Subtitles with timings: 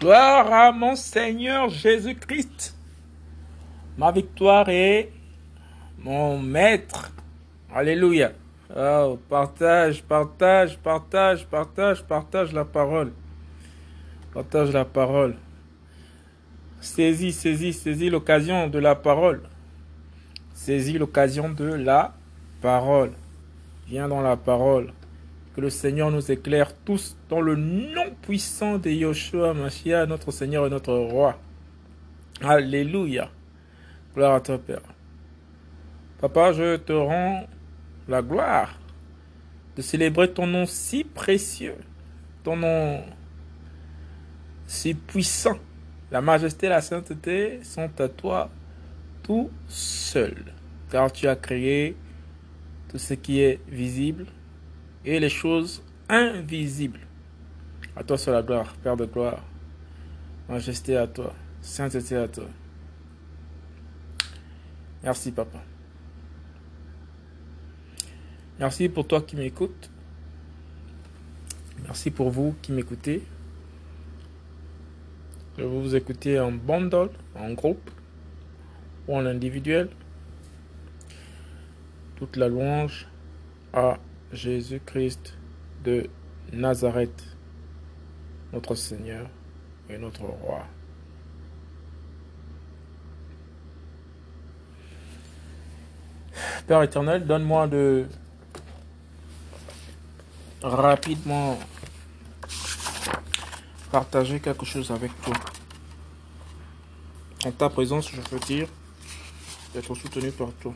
[0.00, 2.74] Gloire à mon Seigneur Jésus-Christ.
[3.98, 5.12] Ma victoire est
[5.98, 7.12] mon maître.
[7.70, 8.32] Alléluia.
[8.74, 13.12] Oh, partage, partage, partage, partage, partage la parole.
[14.32, 15.36] Partage la parole.
[16.80, 19.42] Saisis, saisis, saisis l'occasion de la parole.
[20.54, 22.14] Saisis l'occasion de la
[22.62, 23.12] parole.
[23.86, 24.94] Viens dans la parole.
[25.54, 30.66] Que le Seigneur nous éclaire tous dans le nom puissant de Yoshua Mashiach, notre Seigneur
[30.66, 31.36] et notre Roi.
[32.40, 33.30] Alléluia.
[34.14, 34.82] Gloire à toi, Père.
[36.20, 37.46] Papa, je te rends
[38.06, 38.78] la gloire
[39.76, 41.76] de célébrer ton nom si précieux,
[42.44, 43.02] ton nom
[44.66, 45.58] si puissant.
[46.10, 48.50] La majesté et la sainteté sont à toi
[49.22, 50.34] tout seul,
[50.90, 51.96] car tu as créé
[52.88, 54.26] tout ce qui est visible
[55.04, 57.00] et les choses invisibles.
[57.96, 59.42] À toi soit la gloire, Père de gloire.
[60.48, 62.46] Majesté à toi, sainteté à toi.
[65.02, 65.62] Merci, Papa.
[68.58, 69.90] Merci pour toi qui m'écoutes.
[71.84, 73.24] Merci pour vous qui m'écoutez.
[75.56, 77.90] Je vais vous écouter en bundle, en groupe
[79.08, 79.88] ou en individuel.
[82.16, 83.08] Toute la louange
[83.72, 83.98] à
[84.32, 85.34] Jésus-Christ
[85.84, 86.08] de
[86.52, 87.36] Nazareth,
[88.52, 89.28] notre Seigneur
[89.88, 90.64] et notre Roi.
[96.66, 98.06] Père éternel, donne-moi de
[100.62, 101.58] rapidement
[103.90, 105.34] partager quelque chose avec toi.
[107.44, 108.68] En ta présence, je veux dire
[109.74, 110.74] d'être soutenu par toi.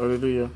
[0.00, 0.48] Alléluia.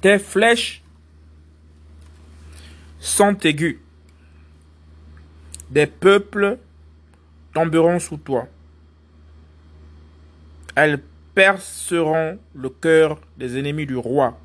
[0.00, 0.82] Tes flèches
[2.98, 3.78] sont aiguës.
[5.68, 6.58] Des peuples
[7.52, 8.48] tomberont sous toi.
[10.76, 11.02] Elles
[11.34, 14.38] perceront le cœur des ennemis du roi.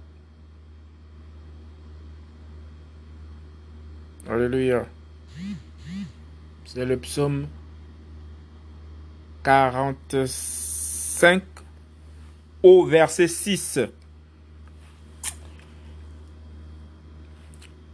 [4.28, 4.86] Alléluia.
[6.66, 7.48] C'est le psaume
[9.44, 11.44] 45
[12.64, 13.80] au verset 6.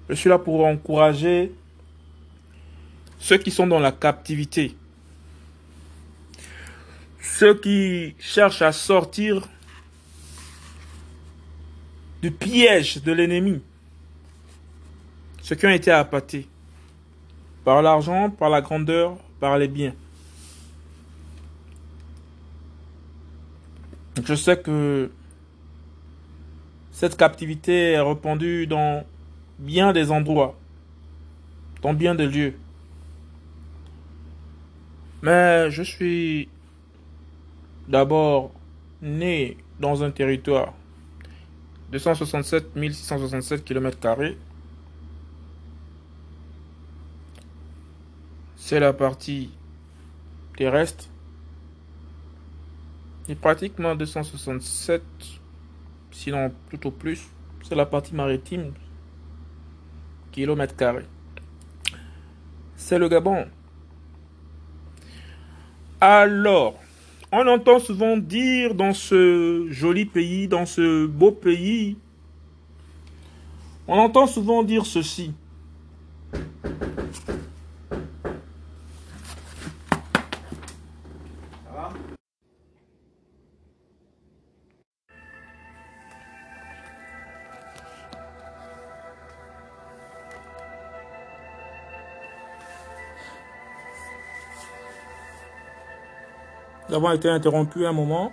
[0.09, 1.51] Je suis là pour encourager
[3.19, 4.75] ceux qui sont dans la captivité.
[7.21, 9.47] Ceux qui cherchent à sortir
[12.21, 13.61] du piège de l'ennemi.
[15.41, 16.47] Ceux qui ont été appâtés
[17.67, 19.93] par l'argent, par la grandeur, par les biens.
[24.23, 25.11] Je sais que
[26.93, 29.03] cette captivité est répandue dans
[29.59, 30.55] bien des endroits,
[31.81, 32.53] dans bien des lieux.
[35.21, 36.47] Mais je suis
[37.89, 38.53] d'abord
[39.01, 40.73] né dans un territoire
[41.91, 43.99] de 167 667 km
[48.67, 49.49] c'est la partie
[50.57, 51.05] terrestre.
[53.29, 55.01] Et pratiquement 267,
[56.11, 57.29] sinon plutôt plus,
[57.63, 58.73] c'est la partie maritime,
[60.33, 61.05] kilomètres carrés.
[62.75, 63.45] C'est le Gabon.
[66.01, 66.77] Alors,
[67.31, 71.95] on entend souvent dire dans ce joli pays, dans ce beau pays,
[73.87, 75.33] on entend souvent dire ceci.
[96.97, 98.31] Avons été interrompus un moment.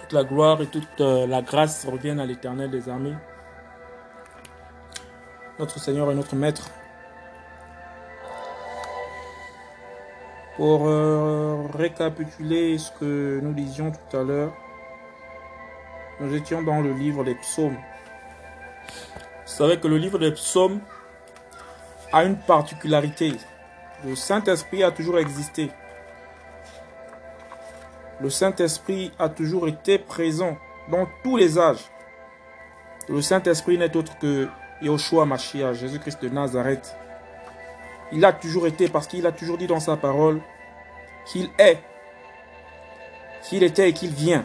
[0.00, 3.14] Toute la gloire et toute euh, la grâce reviennent à l'éternel des armées.
[5.58, 6.70] Notre Seigneur et notre Maître.
[10.56, 14.52] Pour euh, récapituler ce que nous disions tout à l'heure,
[16.20, 17.76] nous étions dans le livre des psaumes.
[17.76, 20.80] Vous savez que le livre des psaumes
[22.12, 23.34] a une particularité.
[24.06, 25.70] Le Saint-Esprit a toujours existé.
[28.20, 30.56] Le Saint-Esprit a toujours été présent
[30.90, 31.84] dans tous les âges.
[33.08, 34.48] Le Saint-Esprit n'est autre que
[34.82, 36.96] Yahushua Mashiach, Jésus-Christ de Nazareth.
[38.12, 40.40] Il a toujours été parce qu'il a toujours dit dans sa parole
[41.26, 41.78] qu'il est
[43.42, 44.44] qu'il était et qu'il vient.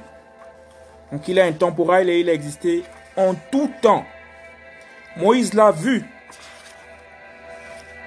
[1.11, 2.83] Donc il est intemporel et il a existé
[3.17, 4.05] en tout temps.
[5.17, 6.05] Moïse l'a vu.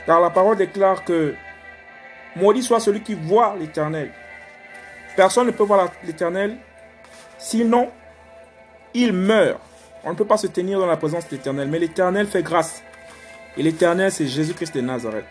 [0.06, 1.34] Car la parole déclare que
[2.36, 4.12] maudit soit celui qui voit l'Éternel.
[5.16, 6.58] Personne ne peut voir l'Éternel,
[7.38, 7.90] sinon
[8.92, 9.60] il meurt.
[10.04, 12.82] On ne peut pas se tenir dans la présence de l'Éternel, mais l'Éternel fait grâce.
[13.56, 15.24] Et l'Éternel, c'est Jésus-Christ de Nazareth.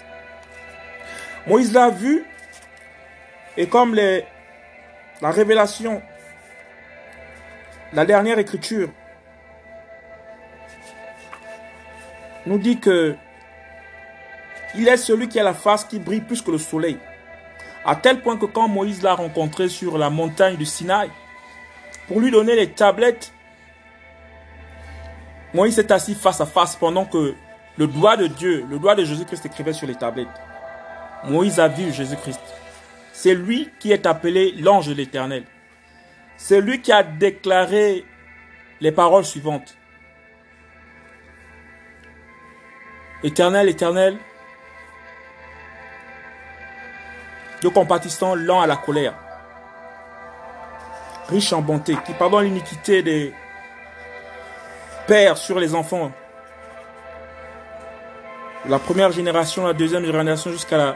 [1.48, 2.26] Moïse l'a vu,
[3.56, 6.02] et comme la révélation,
[7.94, 8.90] la dernière écriture,
[12.48, 13.16] nous dit que
[14.76, 16.98] il est celui qui a la face qui brille plus que le soleil.
[17.86, 21.10] À tel point que quand Moïse l'a rencontré sur la montagne du Sinaï,
[22.08, 23.32] pour lui donner les tablettes,
[25.54, 27.36] Moïse est assis face à face pendant que
[27.78, 30.28] le doigt de Dieu, le doigt de Jésus-Christ écrivait sur les tablettes.
[31.26, 32.42] Moïse a vu Jésus-Christ.
[33.14, 35.44] C'est lui qui est appelé l'ange de l'Éternel.
[36.38, 38.04] C'est lui qui a déclaré
[38.82, 39.78] les paroles suivantes.
[43.24, 44.18] Éternel, éternel,
[47.66, 49.16] de compatissant, lent à la colère,
[51.30, 53.34] riche en bonté, qui pardonne l'iniquité des
[55.08, 56.12] pères sur les enfants,
[58.68, 60.96] la première génération, la deuxième génération jusqu'à la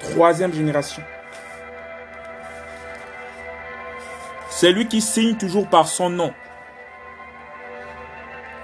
[0.00, 1.02] troisième génération.
[4.48, 6.32] C'est lui qui signe toujours par son nom.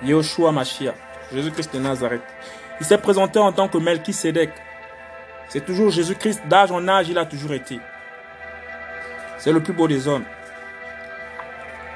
[0.03, 0.95] Yehoshua Mashiach,
[1.33, 2.23] Jésus-Christ de Nazareth.
[2.81, 4.51] Il s'est présenté en tant que Melchisedec,
[5.55, 7.79] c'est toujours Jésus-Christ, d'âge en âge, il a toujours été.
[9.39, 10.25] C'est le plus beau des hommes.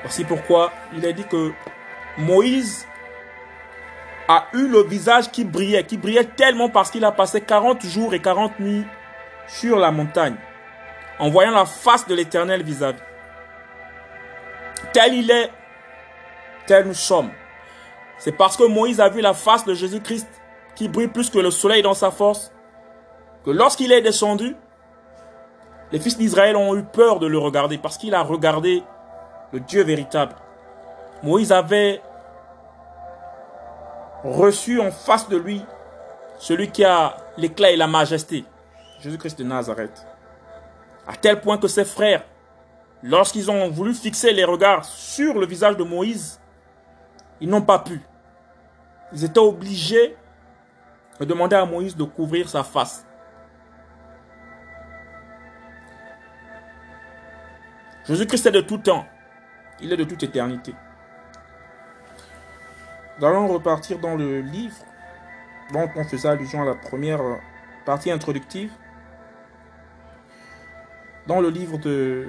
[0.02, 1.50] Voici pourquoi il a dit que
[2.18, 2.86] Moïse
[4.28, 8.14] a eu le visage qui brillait, qui brillait tellement parce qu'il a passé 40 jours
[8.14, 8.86] et 40 nuits
[9.48, 10.36] sur la montagne,
[11.18, 13.02] en voyant la face de l'Éternel vis-à-vis.
[14.92, 15.50] Tel il est,
[16.64, 17.32] tel nous sommes.
[18.18, 20.28] C'est parce que Moïse a vu la face de Jésus-Christ
[20.76, 22.52] qui brille plus que le soleil dans sa force,
[23.52, 24.56] lorsqu'il est descendu,
[25.92, 28.82] les fils d'Israël ont eu peur de le regarder parce qu'il a regardé
[29.52, 30.34] le Dieu véritable.
[31.22, 32.02] Moïse avait
[34.22, 35.64] reçu en face de lui
[36.38, 38.44] celui qui a l'éclat et la majesté,
[39.00, 40.06] Jésus-Christ de Nazareth.
[41.06, 42.24] À tel point que ses frères,
[43.02, 46.40] lorsqu'ils ont voulu fixer les regards sur le visage de Moïse,
[47.40, 48.02] ils n'ont pas pu.
[49.12, 50.16] Ils étaient obligés
[51.18, 53.06] de demander à Moïse de couvrir sa face.
[58.08, 59.06] Jésus-Christ est de tout temps.
[59.80, 60.74] Il est de toute éternité.
[63.18, 64.76] Nous allons repartir dans le livre
[65.72, 67.20] dont on faisait allusion à la première
[67.84, 68.70] partie introductive.
[71.26, 72.28] Dans le livre de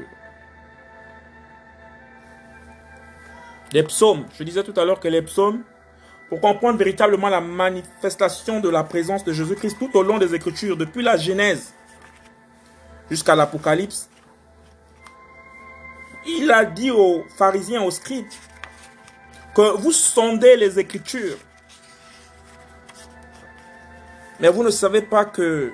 [3.72, 4.26] des psaumes.
[4.38, 5.62] Je disais tout à l'heure que les psaumes,
[6.28, 10.76] pour comprendre véritablement la manifestation de la présence de Jésus-Christ tout au long des Écritures,
[10.76, 11.74] depuis la Genèse
[13.10, 14.10] jusqu'à l'Apocalypse,
[16.38, 18.28] il a dit aux pharisiens, aux scribes,
[19.56, 21.38] que vous sondez les Écritures,
[24.40, 25.72] mais vous ne savez pas que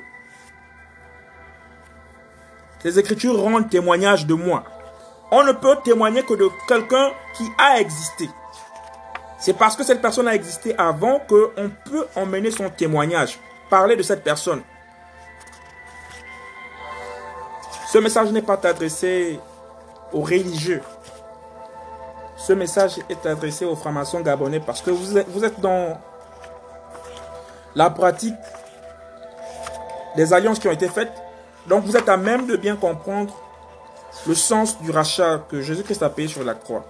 [2.84, 4.64] les Écritures rendent témoignage de moi.
[5.32, 8.30] On ne peut témoigner que de quelqu'un qui a existé.
[9.40, 14.04] C'est parce que cette personne a existé avant qu'on peut emmener son témoignage, parler de
[14.04, 14.62] cette personne.
[17.88, 19.40] Ce message n'est pas adressé
[20.14, 20.82] aux religieux.
[22.38, 25.98] Ce message est adressé aux francs-maçons gabonais parce que vous êtes, dans
[27.76, 28.36] la pratique
[30.16, 31.12] des alliances qui ont été faites.
[31.68, 33.34] Donc vous êtes à même de bien comprendre
[34.28, 36.86] le sens du rachat que Jésus-Christ a payé sur la croix.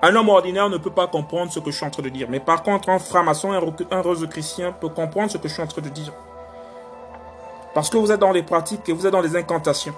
[0.00, 2.28] Un homme ordinaire ne peut pas comprendre ce que je suis en train de dire.
[2.30, 5.66] Mais par contre, un franc-maçon, un rose chrétien peut comprendre ce que je suis en
[5.66, 6.12] train de dire.
[7.74, 9.94] Parce que vous êtes dans les pratiques et vous êtes dans les incantations.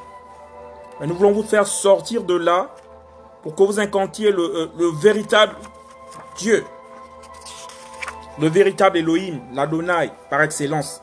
[1.01, 2.69] Mais nous voulons vous faire sortir de là
[3.43, 5.57] pour que vous incantiez le, euh, le véritable
[6.37, 6.65] Dieu.
[8.39, 11.03] Le véritable Elohim, l'Adonai, par excellence.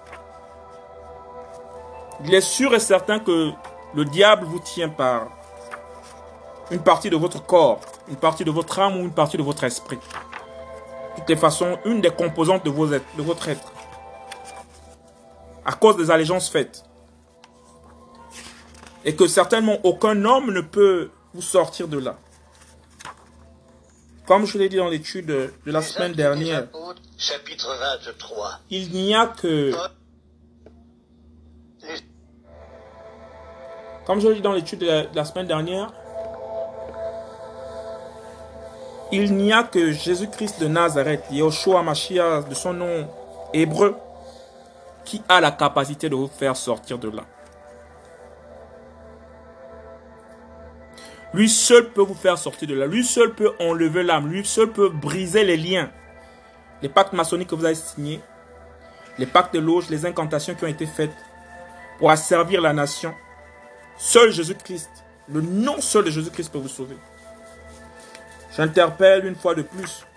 [2.23, 3.51] Il est sûr et certain que
[3.93, 5.27] le diable vous tient par
[6.69, 9.63] une partie de votre corps, une partie de votre âme ou une partie de votre
[9.63, 9.97] esprit.
[9.97, 13.71] De toutes les façons, une des composantes de, de votre être.
[15.65, 16.86] À cause des allégeances faites
[19.05, 22.17] et que certainement aucun homme ne peut vous sortir de là.
[24.25, 26.67] Comme je l'ai dit dans l'étude de la semaine dernière,
[27.17, 28.59] chapitre 23.
[28.69, 29.71] il n'y a que
[34.07, 35.91] Comme je l'ai dit dans l'étude de, la semaine dernière,
[39.11, 43.05] il n'y a que Jésus-Christ de Nazareth, Yoshua Mashiach de son nom
[43.53, 43.97] hébreu,
[45.03, 47.23] qui a la capacité de vous faire sortir de là.
[51.37, 52.87] Lui seul peut vous faire sortir de là.
[52.87, 54.27] Lui seul peut enlever l'âme.
[54.27, 55.91] Lui seul peut briser les liens.
[56.81, 58.21] Les pactes maçonniques que vous avez signés,
[59.19, 61.13] les pactes de loge, les incantations qui ont été faites
[61.99, 63.13] pour asservir la nation.
[63.99, 64.89] Seul Jésus-Christ,
[65.27, 66.97] le nom seul de Jésus-Christ peut vous sauver.
[68.55, 70.07] J'interpelle une fois de plus.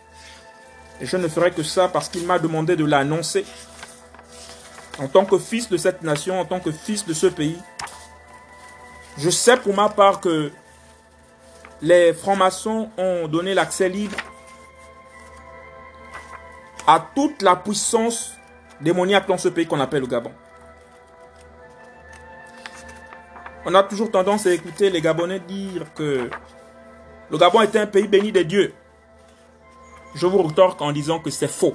[1.03, 3.45] Et je ne ferai que ça parce qu'il m'a demandé de l'annoncer.
[4.99, 7.59] En tant que fils de cette nation, en tant que fils de ce pays,
[9.19, 10.51] je sais pour ma part que
[11.83, 14.17] les francs-maçons ont donné l'accès libre
[16.87, 18.33] à toute la puissance
[18.81, 20.33] démoniaque dans ce pays qu'on appelle le Gabon.
[23.65, 26.31] On a toujours tendance à écouter les Gabonais dire que
[27.31, 28.75] le Gabon est un pays béni des dieux.
[30.15, 31.75] Je vous retorque en disant que c'est faux.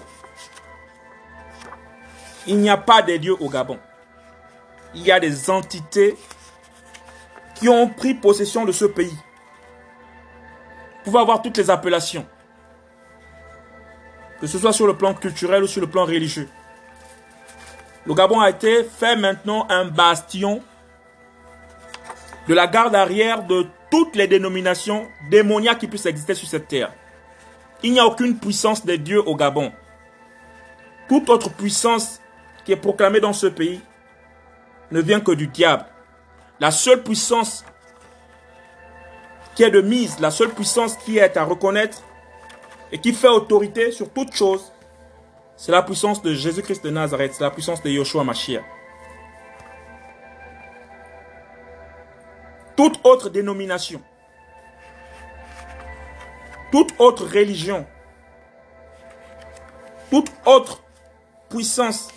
[2.47, 3.79] Il n'y a pas de dieux au Gabon.
[4.93, 6.15] Il y a des entités
[7.55, 9.15] qui ont pris possession de ce pays.
[11.05, 12.25] Pouvez avoir toutes les appellations.
[14.41, 16.49] Que ce soit sur le plan culturel ou sur le plan religieux.
[18.05, 20.61] Le Gabon a été fait maintenant un bastion
[22.47, 26.91] de la garde arrière de toutes les dénominations démoniaques qui puissent exister sur cette terre.
[27.83, 29.71] Il n'y a aucune puissance des dieux au Gabon.
[31.07, 32.19] Toute autre puissance
[32.65, 33.79] qui est proclamée dans ce pays
[34.91, 35.85] ne vient que du diable.
[36.59, 37.63] La seule puissance
[39.55, 42.03] qui est de mise, la seule puissance qui est à reconnaître
[42.91, 44.71] et qui fait autorité sur toute chose,
[45.55, 48.63] c'est la puissance de Jésus-Christ de Nazareth, c'est la puissance de Yoshua Mashiach.
[52.75, 54.01] Toute autre dénomination,
[56.71, 57.85] toute autre religion,
[60.09, 60.83] toute autre
[61.49, 62.09] puissance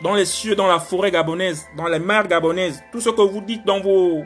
[0.00, 3.40] dans les cieux, dans la forêt gabonaise, dans les mers gabonaises, tout ce que vous
[3.40, 4.24] dites dans vos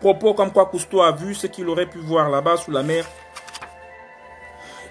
[0.00, 3.04] propos comme quoi Cousteau a vu ce qu'il aurait pu voir là-bas sous la mer,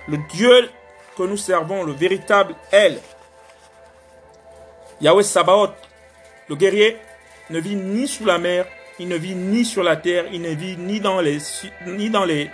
[0.07, 0.69] le Dieu
[1.17, 2.99] que nous servons, le véritable Elle,
[5.01, 5.73] Yahweh Sabaoth,
[6.49, 6.97] le guerrier,
[7.49, 8.65] ne vit ni sous la mer,
[8.99, 11.37] il ne vit ni sur la terre, il ne vit ni dans, les,
[11.85, 12.49] ni dans, les,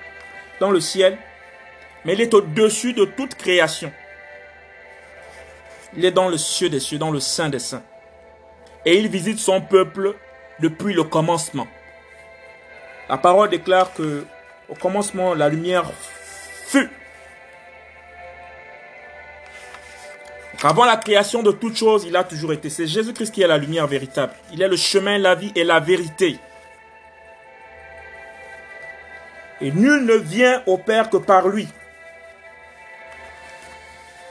[0.59, 1.17] dans le ciel,
[2.05, 3.91] mais il est au-dessus de toute création.
[5.95, 7.83] Il est dans le cieux des cieux, dans le sein des saints.
[8.85, 10.15] Et il visite son peuple
[10.59, 11.67] depuis le commencement.
[13.09, 14.25] La parole déclare que
[14.69, 15.85] au commencement, la lumière
[16.67, 16.89] fut.
[20.63, 22.69] Avant la création de toutes choses, il a toujours été.
[22.69, 24.33] C'est Jésus-Christ qui est la lumière véritable.
[24.53, 26.39] Il est le chemin, la vie et la vérité.
[29.59, 31.67] Et nul ne vient au Père que par lui.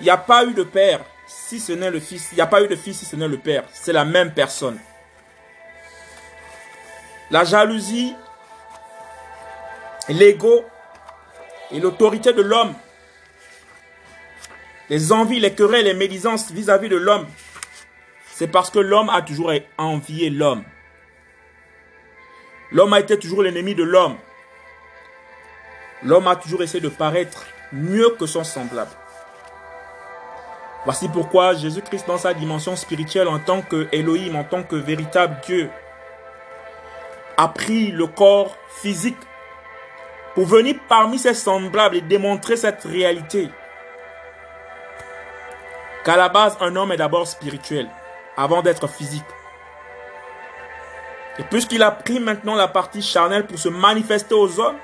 [0.00, 2.30] Il n'y a pas eu de Père si ce n'est le Fils.
[2.32, 3.64] Il n'y a pas eu de Fils si ce n'est le Père.
[3.72, 4.78] C'est la même personne.
[7.30, 8.14] La jalousie,
[10.08, 10.64] l'ego
[11.70, 12.74] et l'autorité de l'homme
[14.92, 17.26] les envies, les querelles, les médisances vis-à-vis de l'homme,
[18.26, 20.64] c'est parce que l'homme a toujours envié l'homme.
[22.70, 24.16] L'homme a été toujours l'ennemi de l'homme.
[26.02, 28.90] L'homme a toujours essayé de paraître mieux que son semblable.
[30.84, 35.36] Voici pourquoi Jésus-Christ, dans sa dimension spirituelle, en tant que Elohim, en tant que véritable
[35.46, 35.70] Dieu,
[37.38, 39.16] a pris le corps physique
[40.34, 43.50] pour venir parmi ses semblables et démontrer cette réalité
[46.04, 47.88] qu'à la base, un homme est d'abord spirituel,
[48.36, 49.24] avant d'être physique.
[51.38, 54.78] Et puisqu'il a pris maintenant la partie charnelle pour se manifester aux hommes,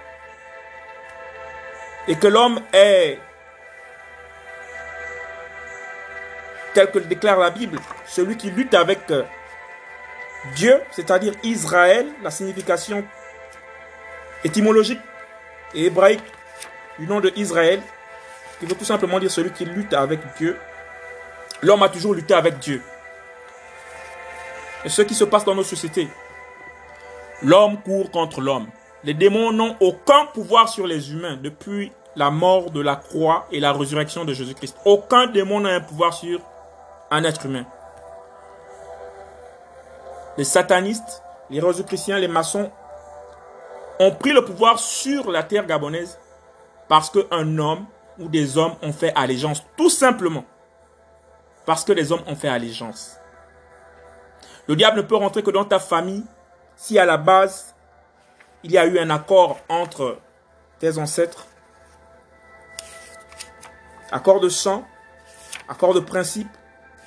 [2.07, 3.19] et que l'homme est,
[6.73, 9.25] tel que le déclare la Bible, celui qui lutte avec euh,
[10.55, 13.05] Dieu, c'est-à-dire Israël, la signification
[14.45, 15.01] étymologique
[15.75, 16.23] et hébraïque
[16.99, 17.81] du nom de Israël,
[18.59, 20.57] qui veut tout simplement dire celui qui lutte avec Dieu,
[21.61, 22.83] L'homme a toujours lutté avec Dieu.
[24.85, 26.09] Et ce qui se passe dans nos sociétés,
[27.43, 28.69] l'homme court contre l'homme.
[29.03, 33.61] Les démons n'ont aucun pouvoir sur les humains depuis la mort de la croix et
[33.61, 34.77] la résurrection de Jésus-Christ.
[34.85, 36.41] Aucun démon n'a un pouvoir sur
[37.11, 37.65] un être humain.
[40.37, 42.71] Les satanistes, les chrétiens, les maçons
[43.99, 46.19] ont pris le pouvoir sur la terre gabonaise
[46.89, 47.87] parce qu'un homme
[48.19, 50.45] ou des hommes ont fait allégeance, tout simplement.
[51.67, 53.17] Parce que les hommes ont fait allégeance.
[54.67, 56.25] Le diable ne peut rentrer que dans ta famille
[56.79, 57.75] si à la base,
[58.63, 60.19] il y a eu un accord entre
[60.79, 61.47] tes ancêtres,
[64.13, 64.85] accord de sang,
[65.69, 66.49] accord de principe,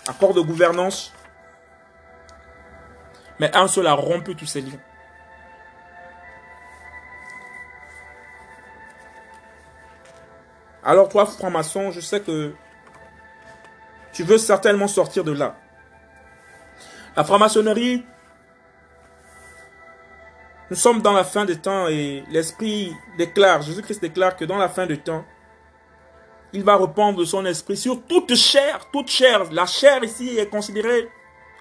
[0.07, 1.13] accord de gouvernance,
[3.39, 4.79] mais un seul a rompu tous ces liens.
[10.83, 12.53] Alors toi, franc-maçon, je sais que
[14.13, 15.55] tu veux certainement sortir de là.
[17.15, 18.03] La franc-maçonnerie,
[20.69, 24.69] nous sommes dans la fin des temps et l'Esprit déclare, Jésus-Christ déclare que dans la
[24.69, 25.23] fin des temps,
[26.53, 29.51] il va répandre son esprit sur toute chair, toute chair.
[29.51, 31.09] La chair ici est considérée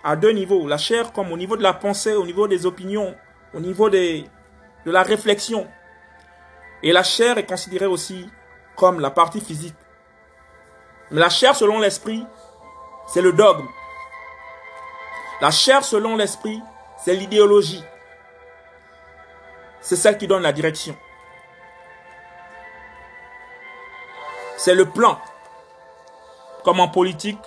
[0.03, 0.67] à deux niveaux.
[0.67, 3.15] La chair comme au niveau de la pensée, au niveau des opinions,
[3.53, 4.25] au niveau des,
[4.87, 5.67] de la réflexion.
[6.83, 8.27] Et la chair est considérée aussi
[9.01, 9.75] la partie physique.
[11.11, 12.25] Mais la chair selon l'esprit,
[13.07, 13.67] c'est le dogme.
[15.41, 16.61] La chair selon l'esprit,
[17.05, 17.85] c'est l'idéologie.
[19.81, 20.97] C'est celle qui donne la direction.
[24.57, 25.19] C'est le plan.
[26.65, 27.41] Comme en politique,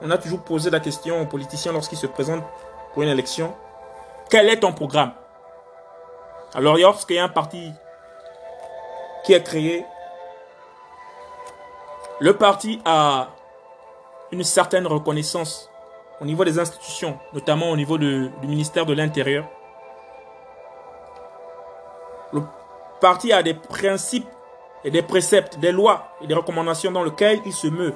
[0.00, 2.44] on a toujours posé la question aux politiciens lorsqu'ils se présentent
[2.92, 3.54] pour une élection.
[4.28, 5.12] Quel est ton programme?
[6.54, 7.72] Alors lorsqu'il y a un parti
[9.24, 9.86] qui est créé,
[12.18, 13.28] le parti a
[14.32, 15.70] une certaine reconnaissance
[16.20, 19.46] au niveau des institutions, notamment au niveau du ministère de l'Intérieur.
[22.32, 22.42] Le
[23.00, 24.26] parti a des principes
[24.84, 27.94] et des préceptes, des lois et des recommandations dans lesquelles il se meut.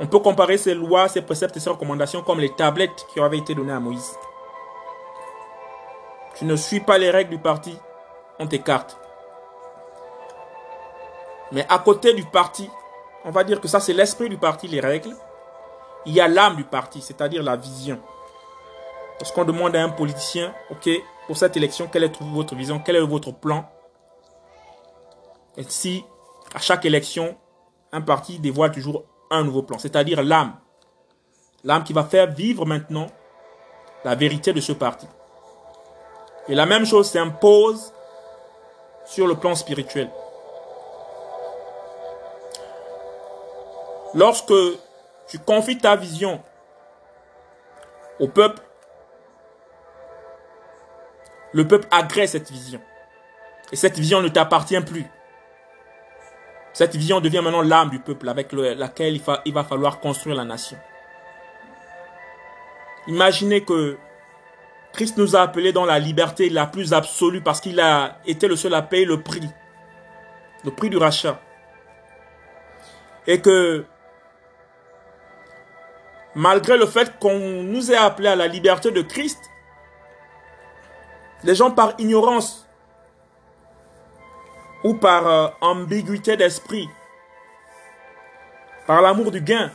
[0.00, 3.38] On peut comparer ces lois, ces préceptes et ces recommandations comme les tablettes qui avaient
[3.38, 4.16] été données à Moïse.
[6.36, 7.78] Tu ne suis pas les règles du parti,
[8.38, 9.01] on t'écarte.
[11.52, 12.68] Mais à côté du parti,
[13.24, 15.14] on va dire que ça c'est l'esprit du parti, les règles.
[16.06, 18.00] Il y a l'âme du parti, c'est-à-dire la vision.
[19.20, 20.90] Lorsqu'on demande à un politicien, ok,
[21.26, 23.70] pour cette élection, quelle est votre vision, quel est votre plan?
[25.56, 26.04] Et si
[26.54, 27.36] à chaque élection,
[27.92, 30.54] un parti dévoile toujours un nouveau plan, c'est-à-dire l'âme.
[31.64, 33.06] L'âme qui va faire vivre maintenant
[34.04, 35.06] la vérité de ce parti.
[36.48, 37.92] Et la même chose s'impose
[39.04, 40.10] sur le plan spirituel.
[44.14, 44.52] Lorsque
[45.28, 46.42] tu confies ta vision
[48.20, 48.62] au peuple,
[51.52, 52.80] le peuple agresse cette vision.
[53.72, 55.06] Et cette vision ne t'appartient plus.
[56.72, 60.78] Cette vision devient maintenant l'âme du peuple avec laquelle il va falloir construire la nation.
[63.06, 63.98] Imaginez que
[64.92, 68.56] Christ nous a appelés dans la liberté la plus absolue parce qu'il a été le
[68.56, 69.48] seul à payer le prix.
[70.64, 71.40] Le prix du rachat.
[73.26, 73.84] Et que
[76.34, 79.38] malgré le fait qu'on nous ait appelés à la liberté de Christ,
[81.44, 82.68] les gens par ignorance
[84.84, 86.88] ou par euh, ambiguïté d'esprit,
[88.86, 89.70] par l'amour du gain,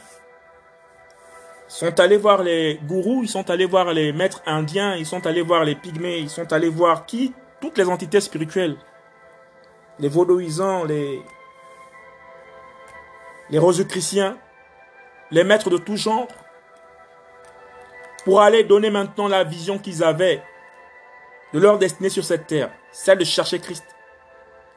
[1.68, 5.42] sont allés voir les gourous, ils sont allés voir les maîtres indiens, ils sont allés
[5.42, 7.34] voir les pygmées, ils sont allés voir qui?
[7.60, 8.78] Toutes les entités spirituelles.
[10.00, 11.22] Les vaudouisants, les,
[13.50, 14.38] les rosicruciens,
[15.32, 16.28] les maîtres de tout genre,
[18.28, 20.44] pour aller donner maintenant la vision qu'ils avaient
[21.54, 23.86] de leur destinée sur cette terre, celle de chercher Christ.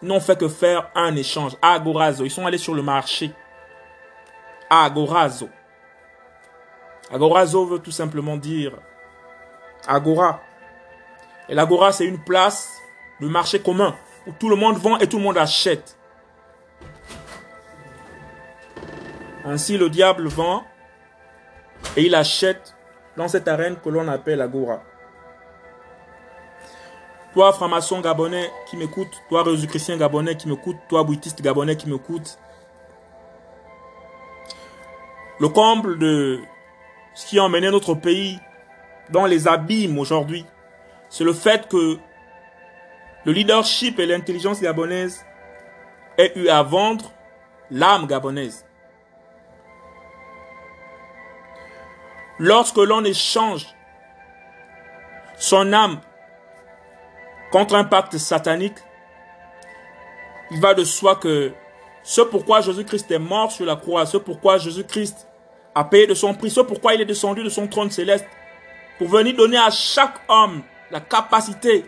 [0.01, 1.57] Ils n'ont fait que faire un échange.
[1.61, 2.25] Agorazo.
[2.25, 3.33] Ils sont allés sur le marché.
[4.71, 5.49] Agorazo.
[7.11, 8.79] Agorazo veut tout simplement dire
[9.85, 10.41] Agora.
[11.49, 12.71] Et l'agora, c'est une place
[13.21, 13.97] de marché commun
[14.29, 15.99] où tout le monde vend et tout le monde achète.
[19.45, 20.63] Ainsi, le diable vend
[21.97, 22.77] et il achète
[23.21, 24.83] dans cette arène que l'on appelle Agora.
[27.35, 32.39] Toi, franc-maçon gabonais qui m'écoute, toi, chrétien gabonais qui m'écoute, toi, bouddhiste gabonais qui m'écoute,
[35.39, 36.41] le comble de
[37.15, 38.41] ce qui a emmené notre pays
[39.11, 40.47] dans les abîmes aujourd'hui,
[41.11, 41.99] c'est le fait que
[43.27, 45.27] le leadership et l'intelligence gabonaise
[46.17, 47.13] aient eu à vendre
[47.71, 48.65] l'âme gabonaise.
[52.42, 53.66] Lorsque l'on échange
[55.37, 56.00] son âme
[57.53, 58.79] contre un pacte satanique,
[60.50, 61.53] il va de soi que
[62.03, 65.29] ce pourquoi Jésus-Christ est mort sur la croix, ce pourquoi Jésus-Christ
[65.74, 68.26] a payé de son prix, ce pourquoi il est descendu de son trône céleste,
[68.96, 71.85] pour venir donner à chaque homme la capacité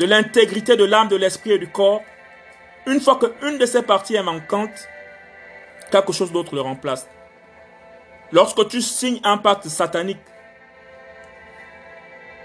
[0.00, 2.00] de l'intégrité de l'âme, de l'esprit et du corps,
[2.86, 4.88] une fois qu'une de ces parties est manquante,
[5.90, 7.06] quelque chose d'autre le remplace.
[8.32, 10.18] Lorsque tu signes un pacte satanique,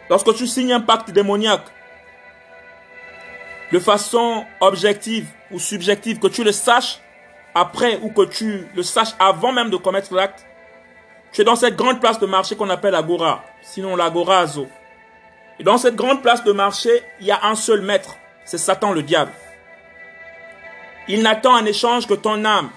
[0.10, 1.68] Lorsque tu signes un pacte démoniaque,
[3.72, 7.00] de façon objective ou subjective, que tu le saches
[7.54, 10.46] après ou que tu le saches avant même de commettre l'acte,
[11.32, 14.68] tu es dans cette grande place de marché qu'on appelle Agora, sinon l'Agora Azo.
[15.60, 18.16] Et dans cette grande place de marché, il y a un seul maître,
[18.46, 19.32] c'est Satan le diable.
[21.08, 22.72] Il n'attend en échange que ton âme.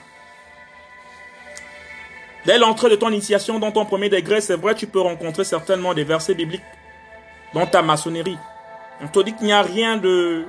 [2.44, 5.94] Dès l'entrée de ton initiation dans ton premier degré, c'est vrai, tu peux rencontrer certainement
[5.94, 6.62] des versets bibliques
[7.54, 8.38] dans ta maçonnerie.
[9.00, 10.44] On te dit qu'il n'y a rien de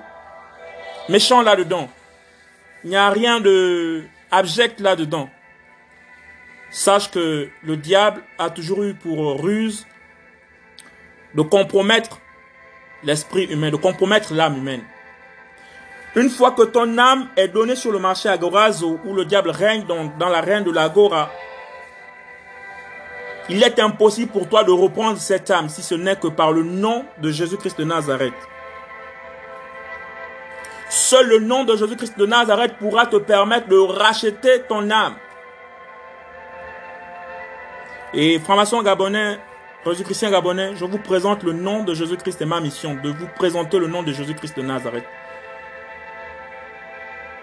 [1.10, 1.90] méchant là-dedans.
[2.84, 5.30] Il n'y a rien de abject là-dedans.
[6.72, 9.86] Sache que le diable a toujours eu pour ruse
[11.36, 12.20] de compromettre
[13.04, 14.84] l'esprit humain, de compromettre l'âme humaine.
[16.16, 19.86] Une fois que ton âme est donnée sur le marché agorazo, où le diable règne
[19.86, 21.32] dans, dans la reine de l'agora,
[23.50, 26.64] il est impossible pour toi de reprendre cette âme si ce n'est que par le
[26.64, 28.34] nom de Jésus-Christ de Nazareth.
[30.90, 35.16] Seul le nom de Jésus-Christ de Nazareth pourra te permettre de racheter ton âme.
[38.14, 39.40] Et franc-maçon gabonais,
[39.86, 43.80] Jésus-Christien gabonais, je vous présente le nom de Jésus-Christ et ma mission, de vous présenter
[43.80, 45.06] le nom de Jésus-Christ de Nazareth.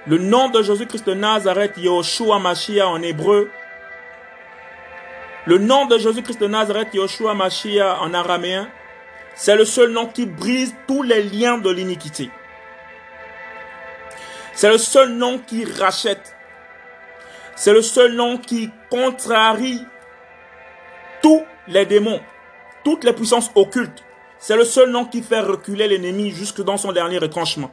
[0.06, 3.50] Le nom de Jésus-Christ de Nazareth, Yoshua Mashiach en hébreu,
[5.50, 8.68] le nom de Jésus-Christ de Nazareth, Yoshua Mashiach en araméen,
[9.34, 12.30] c'est le seul nom qui brise tous les liens de l'iniquité.
[14.54, 16.36] C'est le seul nom qui rachète.
[17.56, 19.84] C'est le seul nom qui contrarie
[21.20, 22.20] tous les démons,
[22.84, 24.04] toutes les puissances occultes.
[24.38, 27.72] C'est le seul nom qui fait reculer l'ennemi jusque dans son dernier retranchement.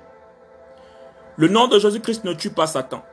[1.35, 3.05] Le nom de Jésus-Christ ne tue pas Satan.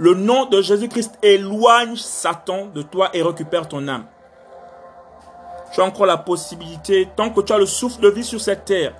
[0.00, 4.06] Le nom de Jésus-Christ éloigne Satan de toi et récupère ton âme.
[5.74, 8.64] Tu as encore la possibilité, tant que tu as le souffle de vie sur cette
[8.64, 8.94] terre,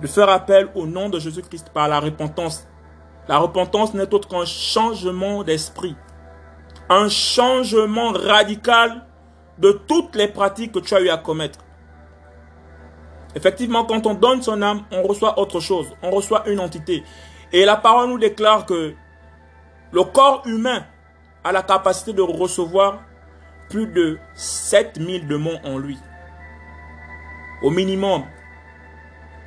[0.00, 2.66] de faire appel au nom de Jésus-Christ par la repentance.
[3.28, 5.94] La repentance n'est autre qu'un changement d'esprit.
[6.88, 9.04] Un changement radical
[9.58, 11.58] de toutes les pratiques que tu as eu à commettre.
[13.34, 15.88] Effectivement, quand on donne son âme, on reçoit autre chose.
[16.02, 17.04] On reçoit une entité.
[17.54, 18.94] Et la parole nous déclare que
[19.92, 20.84] le corps humain
[21.44, 23.04] a la capacité de recevoir
[23.70, 25.96] plus de 7000 démons en lui.
[27.62, 28.24] Au minimum.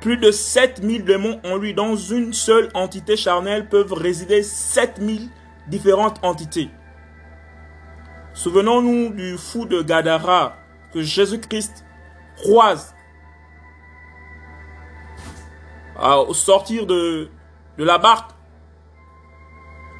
[0.00, 1.74] Plus de 7000 démons en lui.
[1.74, 5.28] Dans une seule entité charnelle peuvent résider 7000
[5.66, 6.70] différentes entités.
[8.32, 10.56] Souvenons-nous du fou de Gadara
[10.94, 11.84] que Jésus-Christ
[12.38, 12.94] croise
[16.00, 17.28] au sortir de
[17.78, 18.32] de la barque.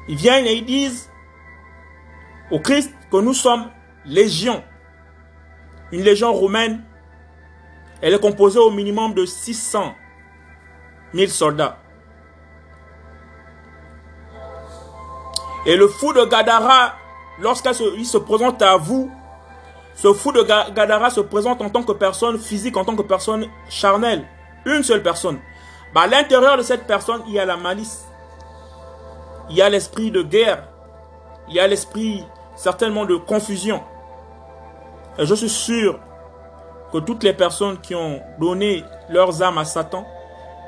[0.07, 1.09] Ils viennent et ils disent
[2.51, 3.69] au Christ que nous sommes
[4.05, 4.63] légion.
[5.91, 6.83] Une légion romaine,
[8.01, 9.93] elle est composée au minimum de 600
[11.13, 11.77] 000 soldats.
[15.65, 16.95] Et le fou de Gadara,
[17.39, 19.11] lorsqu'il se, se présente à vous,
[19.95, 23.47] ce fou de Gadara se présente en tant que personne physique, en tant que personne
[23.69, 24.25] charnelle.
[24.65, 25.39] Une seule personne.
[25.95, 28.05] À l'intérieur de cette personne, il y a la malice.
[29.49, 30.67] Il y a l'esprit de guerre.
[31.47, 32.23] Il y a l'esprit
[32.55, 33.81] certainement de confusion.
[35.17, 35.99] Et je suis sûr
[36.93, 40.05] que toutes les personnes qui ont donné leurs âmes à Satan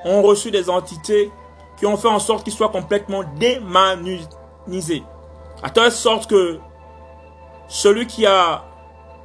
[0.06, 1.32] ont reçu des entités
[1.78, 5.04] qui ont fait en sorte qu'ils soient complètement démanisés.
[5.64, 6.60] À telle sorte que
[7.68, 8.64] celui qui a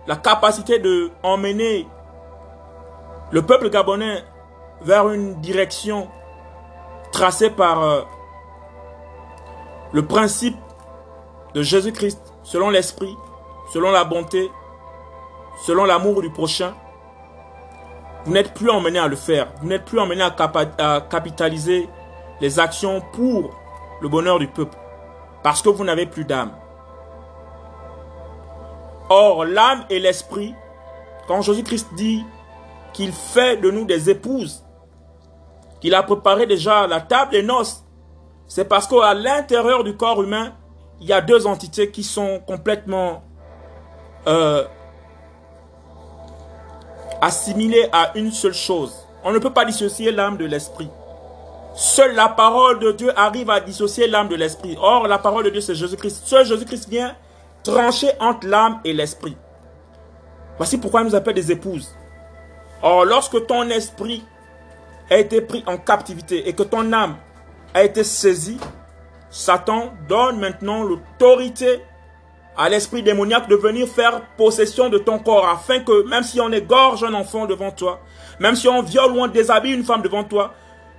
[0.06, 1.88] la capacité de emmener
[3.30, 4.22] le peuple gabonais
[4.86, 6.08] vers une direction
[7.10, 8.02] tracée par euh,
[9.92, 10.56] le principe
[11.54, 13.16] de Jésus-Christ, selon l'esprit,
[13.72, 14.48] selon la bonté,
[15.64, 16.72] selon l'amour du prochain,
[18.24, 19.48] vous n'êtes plus emmené à le faire.
[19.60, 20.36] Vous n'êtes plus emmené à,
[20.78, 21.88] à capitaliser
[22.40, 23.58] les actions pour
[24.00, 24.76] le bonheur du peuple.
[25.42, 26.52] Parce que vous n'avez plus d'âme.
[29.08, 30.54] Or, l'âme et l'esprit,
[31.26, 32.24] quand Jésus-Christ dit
[32.92, 34.65] qu'il fait de nous des épouses,
[35.80, 37.84] qu'il a préparé déjà la table des noces,
[38.48, 40.52] c'est parce qu'à l'intérieur du corps humain,
[41.00, 43.22] il y a deux entités qui sont complètement
[44.26, 44.64] euh,
[47.20, 48.94] assimilées à une seule chose.
[49.24, 50.88] On ne peut pas dissocier l'âme de l'esprit.
[51.74, 54.76] Seule la parole de Dieu arrive à dissocier l'âme de l'esprit.
[54.80, 56.22] Or, la parole de Dieu, c'est Jésus-Christ.
[56.24, 57.14] Seul Jésus-Christ vient
[57.62, 59.36] trancher entre l'âme et l'esprit.
[60.56, 61.94] Voici pourquoi il nous appelle des épouses.
[62.82, 64.24] Or, lorsque ton esprit
[65.10, 67.16] a été pris en captivité et que ton âme
[67.74, 68.58] a été saisie,
[69.30, 71.82] Satan donne maintenant l'autorité
[72.56, 76.50] à l'esprit démoniaque de venir faire possession de ton corps afin que même si on
[76.50, 78.00] égorge un enfant devant toi,
[78.40, 80.54] même si on viole ou on déshabille une femme devant toi,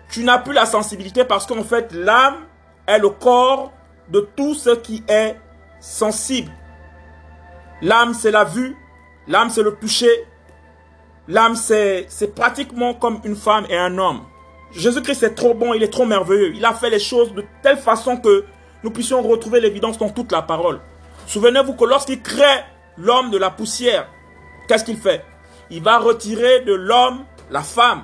[0.10, 2.46] tu n'as plus la sensibilité parce qu'en fait l'âme
[2.86, 3.74] est le corps
[4.10, 5.36] de tout ce qui est
[5.80, 6.52] sensible.
[7.82, 8.76] L'âme c'est la vue,
[9.28, 10.26] l'âme c'est le toucher,
[11.28, 14.22] l'âme c'est pratiquement comme une femme et un homme.
[14.72, 16.54] Jésus-Christ est trop bon, il est trop merveilleux.
[16.56, 18.46] Il a fait les choses de telle façon que
[18.84, 20.82] nous puissions retrouver l'évidence dans toute la parole.
[21.26, 22.64] Souvenez-vous que lorsqu'il crée
[22.98, 24.08] l'homme de la poussière,
[24.68, 25.24] qu'est-ce qu'il fait?
[25.70, 28.04] Il va retirer de l'homme la femme.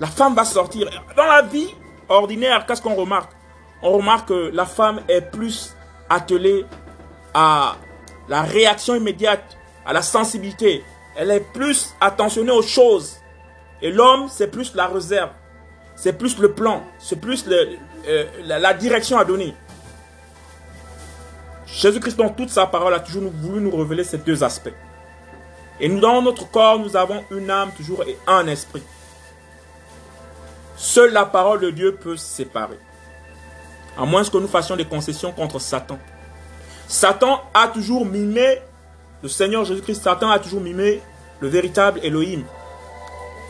[0.00, 0.88] La femme va sortir.
[1.16, 1.68] Dans la vie
[2.08, 3.32] ordinaire, qu'est-ce qu'on remarque?
[3.82, 5.74] On remarque que la femme est plus
[6.08, 6.64] attelée
[7.34, 7.76] à
[8.28, 10.82] la réaction immédiate, à la sensibilité.
[11.16, 13.16] Elle est plus attentionnée aux choses.
[13.82, 15.30] Et l'homme, c'est plus la réserve.
[15.94, 16.82] C'est plus le plan.
[16.98, 19.54] C'est plus euh, la, direction à donner.
[21.66, 24.74] Jésus-Christ, dans toute sa parole, a toujours voulu nous révéler ces deux aspects.
[25.80, 28.82] Et nous, dans notre corps, nous avons une âme toujours et un esprit.
[30.76, 32.78] Seule la parole de Dieu peut se séparer.
[33.98, 35.98] À moins que nous fassions des concessions contre Satan.
[36.86, 38.60] Satan a toujours mimé,
[39.26, 41.02] le Seigneur Jésus-Christ, Satan a toujours mimé
[41.40, 42.44] le véritable Elohim.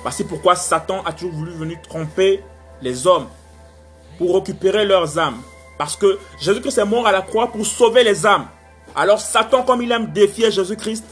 [0.00, 2.42] Voici pourquoi Satan a toujours voulu venir tromper
[2.80, 3.26] les hommes
[4.16, 5.36] pour récupérer leurs âmes.
[5.76, 8.46] Parce que Jésus-Christ est mort à la croix pour sauver les âmes.
[8.94, 11.04] Alors Satan, comme il aime défier Jésus-Christ,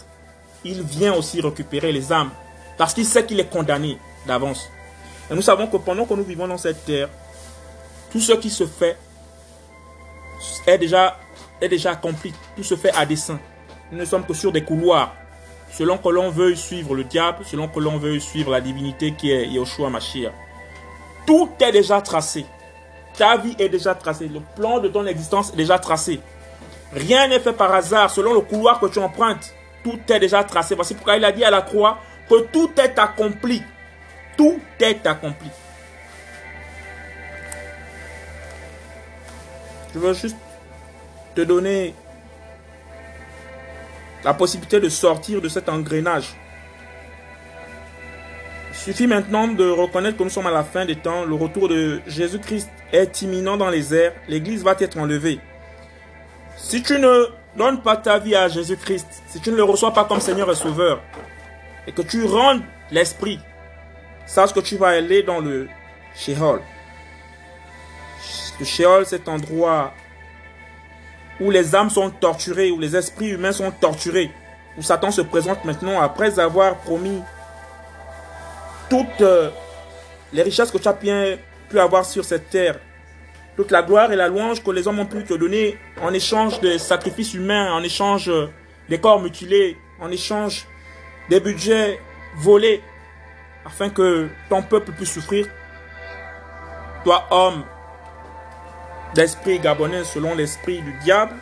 [0.64, 2.30] il vient aussi récupérer les âmes.
[2.78, 4.70] Parce qu'il sait qu'il est condamné d'avance.
[5.30, 7.10] Et nous savons que pendant que nous vivons dans cette terre,
[8.10, 8.96] tout ce qui se fait
[10.66, 11.18] est déjà,
[11.60, 12.32] est déjà accompli.
[12.56, 13.38] Tout se fait à dessein.
[13.92, 15.14] Nous ne sommes que sur des couloirs.
[15.70, 19.32] Selon que l'on veuille suivre le diable, selon que l'on veuille suivre la divinité qui
[19.32, 20.32] est Yoshua Mashiach.
[21.26, 22.46] Tout est déjà tracé.
[23.16, 24.28] Ta vie est déjà tracée.
[24.28, 26.20] Le plan de ton existence est déjà tracé.
[26.92, 28.10] Rien n'est fait par hasard.
[28.10, 30.74] Selon le couloir que tu empruntes, tout est déjà tracé.
[30.74, 33.62] Voici pourquoi il a dit à la croix que tout est accompli.
[34.36, 35.50] Tout est accompli.
[39.92, 40.36] Je veux juste
[41.34, 41.94] te donner
[44.24, 46.34] la possibilité de sortir de cet engrenage.
[48.72, 51.24] Suffit maintenant de reconnaître que nous sommes à la fin des temps.
[51.24, 54.12] Le retour de Jésus-Christ est imminent dans les airs.
[54.28, 55.38] L'Église va être enlevée.
[56.56, 60.04] Si tu ne donnes pas ta vie à Jésus-Christ, si tu ne le reçois pas
[60.04, 61.00] comme Seigneur et Sauveur,
[61.86, 63.38] et que tu rendes l'Esprit,
[64.26, 65.68] sache que tu vas aller dans le
[66.14, 66.60] Sheol.
[68.58, 69.92] Le Sheol, cet endroit
[71.40, 74.30] où les âmes sont torturées, où les esprits humains sont torturés,
[74.78, 77.20] où Satan se présente maintenant après avoir promis
[78.88, 79.50] toutes euh,
[80.32, 82.78] les richesses que tu as pu avoir sur cette terre,
[83.56, 86.60] toute la gloire et la louange que les hommes ont pu te donner en échange
[86.60, 88.30] des sacrifices humains, en échange
[88.88, 90.66] des corps mutilés, en échange
[91.30, 91.98] des budgets
[92.36, 92.82] volés,
[93.64, 95.46] afin que ton peuple puisse souffrir.
[97.04, 97.64] Toi, homme
[99.14, 101.34] d'esprit gabonais selon l'esprit du diable,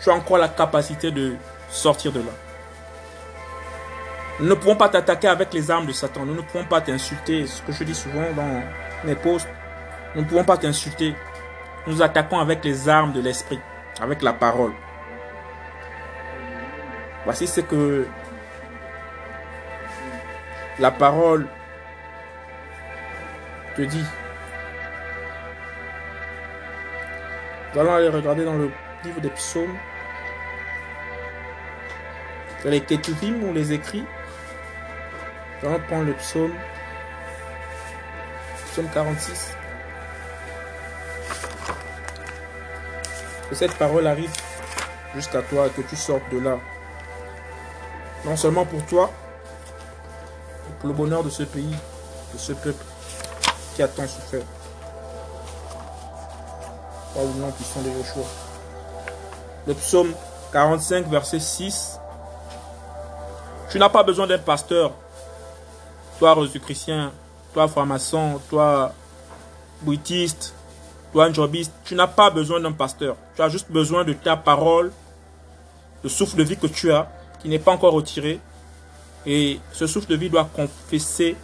[0.00, 1.34] tu as encore la capacité de
[1.68, 2.32] sortir de là.
[4.40, 6.24] Nous ne pouvons pas t'attaquer avec les armes de Satan.
[6.24, 7.46] Nous ne pouvons pas t'insulter.
[7.46, 8.62] Ce que je dis souvent dans
[9.04, 9.48] mes posts.
[10.14, 11.14] Nous ne pouvons pas t'insulter.
[11.86, 13.60] Nous attaquons avec les armes de l'esprit,
[14.00, 14.72] avec la parole.
[17.24, 18.06] Voici ce que
[20.78, 21.46] la parole
[23.76, 24.04] te dit.
[27.72, 28.70] Nous allons aller regarder dans le
[29.04, 29.76] livre des psaumes.
[32.64, 34.04] les Ketuvim ou les écrits.
[35.62, 36.52] Nous allons prendre le psaume.
[38.72, 39.54] Psaume 46.
[43.48, 44.32] Que cette parole arrive
[45.14, 46.58] jusqu'à toi et que tu sortes de là.
[48.24, 49.12] Non seulement pour toi,
[50.66, 51.74] mais pour le bonheur de ce pays,
[52.32, 52.84] de ce peuple
[53.74, 54.42] qui a tant souffert.
[57.14, 58.24] Par le nom puissant de Joshua.
[59.66, 60.14] Le psaume
[60.52, 61.98] 45, verset 6.
[63.70, 64.92] Tu n'as pas besoin d'un pasteur.
[66.18, 67.12] Toi, chrétien,
[67.52, 68.92] toi, franc-maçon, toi,
[69.82, 70.54] bruitiste,
[71.12, 71.72] toi, jobiste.
[71.84, 73.16] Tu n'as pas besoin d'un pasteur.
[73.34, 74.92] Tu as juste besoin de ta parole,
[76.02, 78.40] le souffle de vie que tu as, qui n'est pas encore retiré.
[79.26, 81.36] Et ce souffle de vie doit confesser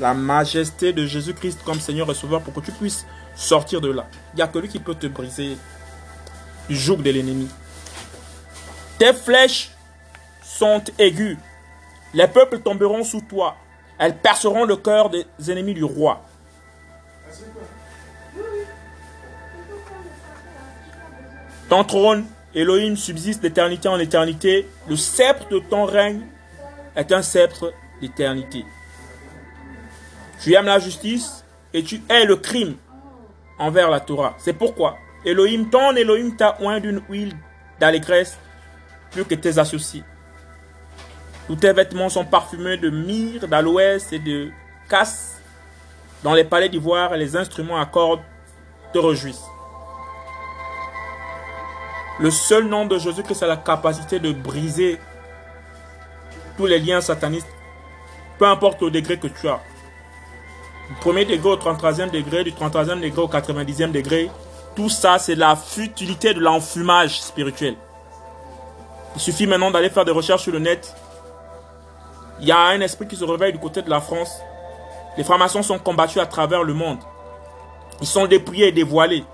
[0.00, 3.04] la majesté de Jésus-Christ comme Seigneur et Sauveur pour que tu puisses
[3.36, 4.06] sortir de là.
[4.38, 5.58] Il n'y a que lui qui peut te briser
[6.68, 7.48] du joug de l'ennemi.
[8.96, 9.72] Tes flèches
[10.44, 11.36] sont aiguës.
[12.14, 13.56] Les peuples tomberont sous toi.
[13.98, 16.22] Elles perceront le cœur des ennemis du roi.
[21.68, 22.24] Ton trône
[22.54, 24.68] Elohim subsiste d'éternité en éternité.
[24.88, 26.22] Le sceptre de ton règne
[26.94, 28.64] est un sceptre d'éternité.
[30.40, 32.76] Tu aimes la justice et tu hais le crime
[33.58, 34.34] envers la Torah.
[34.38, 37.36] C'est pourquoi Elohim, ton Elohim t'a oint d'une huile
[37.80, 38.38] d'allégresse
[39.10, 40.04] plus que tes associés.
[41.46, 44.50] Tous tes vêtements sont parfumés de myrrhe, d'aloès et de
[44.88, 45.40] casse.
[46.22, 48.20] Dans les palais d'ivoire, les instruments à cordes
[48.92, 49.46] te réjouissent.
[52.20, 54.98] Le seul nom de Jésus-Christ a la capacité de briser
[56.56, 57.48] tous les liens satanistes,
[58.38, 59.60] peu importe le degré que tu as.
[61.00, 64.30] Premier degré au 33e degré, du 33e degré au 90e degré,
[64.74, 67.76] tout ça, c'est la futilité de l'enfumage spirituel.
[69.14, 70.94] Il suffit maintenant d'aller faire des recherches sur le net.
[72.40, 74.40] Il y a un esprit qui se réveille du côté de la France.
[75.16, 76.98] Les francs-maçons sont combattus à travers le monde.
[78.00, 79.24] Ils sont dépouillés et dévoilés.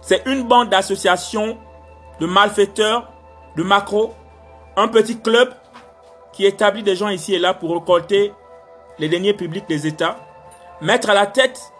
[0.00, 1.56] C'est une bande d'associations,
[2.20, 3.12] de malfaiteurs,
[3.56, 4.14] de macros,
[4.76, 5.52] un petit club
[6.32, 8.32] qui établit des gens ici et là pour récolter
[8.98, 10.16] les deniers publics des États,
[10.80, 11.72] mettre à la tête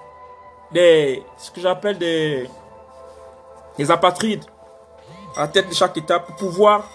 [0.73, 2.49] des, ce que j'appelle des,
[3.79, 4.45] des apatrides,
[5.37, 6.89] à la tête de chaque État pour pouvoir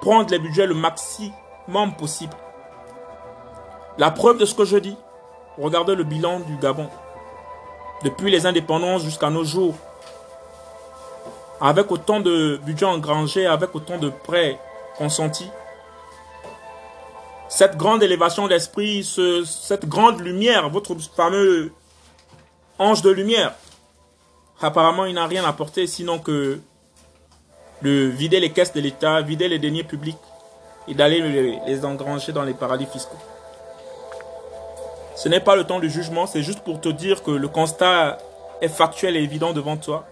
[0.00, 2.34] prendre les budgets le maximum possible.
[3.98, 4.96] La preuve de ce que je dis,
[5.58, 6.88] regardez le bilan du Gabon.
[8.02, 9.74] Depuis les indépendances jusqu'à nos jours,
[11.60, 14.58] avec autant de budget engrangé, avec autant de prêts
[14.96, 15.50] consentis,
[17.50, 21.72] cette grande élévation d'esprit, ce, cette grande lumière, votre fameux
[22.78, 23.54] ange de lumière,
[24.60, 26.60] apparemment il n'a rien apporté sinon que
[27.82, 30.16] de vider les caisses de l'État, vider les deniers publics
[30.86, 33.18] et d'aller les, les engranger dans les paradis fiscaux.
[35.16, 38.18] Ce n'est pas le temps du jugement, c'est juste pour te dire que le constat
[38.60, 40.06] est factuel et évident devant toi.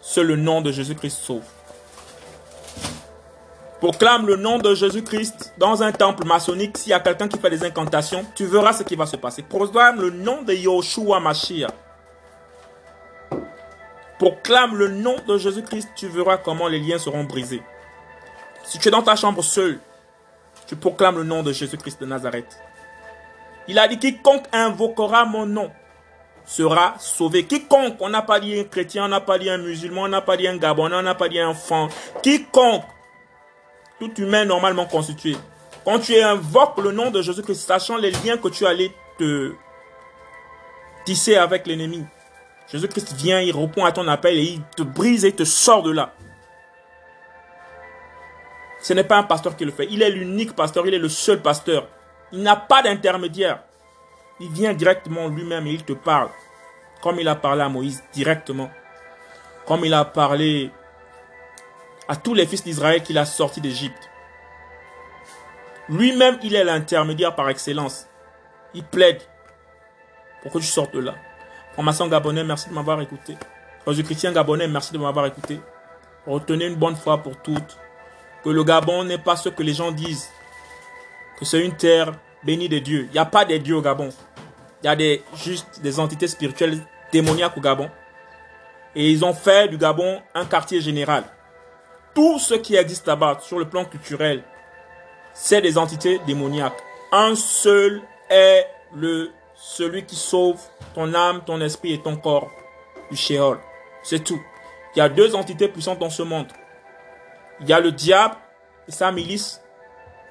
[0.00, 1.57] Seul le nom de Jésus-Christ sauve.
[3.80, 6.76] Proclame le nom de Jésus-Christ dans un temple maçonnique.
[6.76, 9.42] S'il y a quelqu'un qui fait des incantations, tu verras ce qui va se passer.
[9.42, 11.70] Proclame le nom de Yoshua Mashiach.
[14.18, 17.62] Proclame le nom de Jésus-Christ, tu verras comment les liens seront brisés.
[18.64, 19.78] Si tu es dans ta chambre seul,
[20.66, 22.58] tu proclames le nom de Jésus-Christ de Nazareth.
[23.68, 25.70] Il a dit, quiconque invoquera mon nom
[26.48, 27.44] sera sauvé.
[27.44, 30.22] Quiconque, on n'a pas dit un chrétien, on n'a pas dit un musulman, on n'a
[30.22, 31.88] pas dit un gabonais, on n'a pas dit un fan.
[32.22, 32.84] Quiconque,
[33.98, 35.36] tout humain normalement constitué,
[35.84, 39.52] quand tu invoques le nom de Jésus-Christ, sachant les liens que tu allais te
[41.04, 42.04] tisser avec l'ennemi,
[42.70, 45.90] Jésus-Christ vient, il répond à ton appel et il te brise et te sort de
[45.90, 46.12] là.
[48.80, 49.88] Ce n'est pas un pasteur qui le fait.
[49.90, 51.88] Il est l'unique pasteur, il est le seul pasteur.
[52.32, 53.62] Il n'a pas d'intermédiaire.
[54.40, 56.28] Il vient directement lui-même et il te parle.
[57.02, 58.70] Comme il a parlé à Moïse directement.
[59.66, 60.70] Comme il a parlé
[62.08, 64.10] à tous les fils d'Israël qu'il a sortis d'Égypte.
[65.88, 68.06] Lui-même, il est l'intermédiaire par excellence.
[68.74, 69.20] Il plaide
[70.42, 71.14] pour que tu sortes de là.
[71.74, 73.36] Formation gabonais, merci de m'avoir écouté.
[73.86, 75.60] Jésus chrétien gabonais, merci de m'avoir écouté.
[76.26, 77.78] Retenez une bonne fois pour toutes
[78.44, 80.28] que le Gabon n'est pas ce que les gens disent.
[81.38, 82.12] Que c'est une terre
[82.44, 83.06] bénie de Dieu.
[83.08, 84.10] Il n'y a pas de dieux au Gabon.
[84.82, 86.78] Il y a des, juste des entités spirituelles
[87.12, 87.90] démoniaques au Gabon.
[88.94, 91.24] Et ils ont fait du Gabon un quartier général.
[92.14, 94.42] Tout ce qui existe là-bas sur le plan culturel,
[95.34, 96.82] c'est des entités démoniaques.
[97.12, 100.60] Un seul est le celui qui sauve
[100.94, 102.50] ton âme, ton esprit et ton corps
[103.10, 103.58] du Sheol.
[104.02, 104.40] C'est tout.
[104.94, 106.46] Il y a deux entités puissantes dans ce monde.
[107.60, 108.36] Il y a le diable
[108.86, 109.60] et sa milice.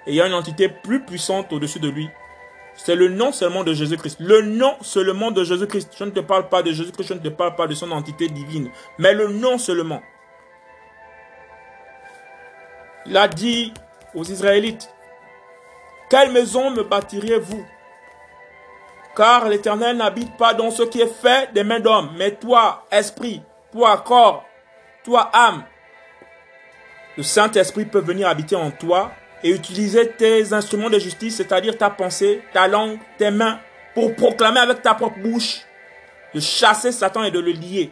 [0.06, 2.10] Et il y a une entité plus puissante au-dessus de lui.
[2.76, 4.18] C'est le nom seulement de Jésus-Christ.
[4.20, 5.94] Le nom seulement de Jésus-Christ.
[5.98, 8.30] Je ne te parle pas de Jésus-Christ, je ne te parle pas de son entité
[8.30, 8.70] divine.
[8.98, 10.02] Mais le nom seulement.
[13.08, 13.74] Il a dit
[14.13, 14.89] aux Israélites,
[16.10, 17.65] quelle maison me bâtiriez-vous?
[19.15, 23.42] Car l'Éternel n'habite pas dans ce qui est fait des mains d'hommes, mais toi, esprit,
[23.71, 24.46] toi, corps,
[25.04, 25.63] toi, âme.
[27.15, 29.12] Le Saint-Esprit peut venir habiter en toi
[29.44, 33.60] et utiliser tes instruments de justice, c'est-à-dire ta pensée, ta langue, tes mains,
[33.96, 35.62] pour proclamer avec ta propre bouche,
[36.34, 37.92] de chasser Satan et de le lier,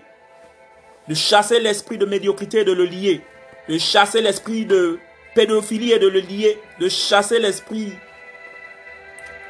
[1.07, 3.23] de chasser l'esprit de médiocrité et de le lier,
[3.69, 4.99] de chasser l'esprit de
[5.33, 7.93] pédophilie et de le lier, de chasser l'esprit